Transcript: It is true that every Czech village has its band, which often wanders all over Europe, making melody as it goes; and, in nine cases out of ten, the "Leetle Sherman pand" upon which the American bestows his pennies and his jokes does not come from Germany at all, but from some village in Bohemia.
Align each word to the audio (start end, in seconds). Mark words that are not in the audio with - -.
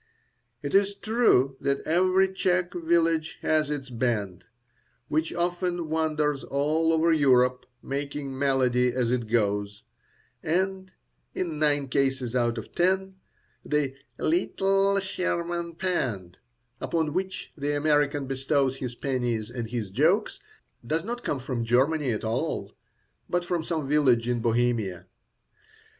It 0.63 0.73
is 0.73 0.95
true 0.95 1.57
that 1.61 1.81
every 1.81 2.33
Czech 2.33 2.73
village 2.73 3.37
has 3.43 3.69
its 3.69 3.91
band, 3.91 4.45
which 5.09 5.31
often 5.31 5.89
wanders 5.91 6.43
all 6.43 6.91
over 6.91 7.13
Europe, 7.13 7.67
making 7.83 8.35
melody 8.35 8.91
as 8.91 9.11
it 9.11 9.27
goes; 9.29 9.83
and, 10.41 10.91
in 11.35 11.59
nine 11.59 11.87
cases 11.87 12.35
out 12.35 12.57
of 12.57 12.73
ten, 12.73 13.17
the 13.63 13.93
"Leetle 14.17 14.99
Sherman 14.99 15.75
pand" 15.75 16.39
upon 16.79 17.13
which 17.13 17.53
the 17.55 17.73
American 17.73 18.25
bestows 18.25 18.77
his 18.77 18.95
pennies 18.95 19.51
and 19.51 19.69
his 19.69 19.91
jokes 19.91 20.39
does 20.83 21.03
not 21.05 21.23
come 21.23 21.37
from 21.37 21.63
Germany 21.63 22.09
at 22.11 22.23
all, 22.23 22.73
but 23.29 23.45
from 23.45 23.63
some 23.63 23.87
village 23.87 24.27
in 24.27 24.39
Bohemia. 24.39 25.05